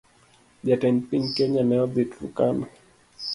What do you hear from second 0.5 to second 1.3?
Jatend piny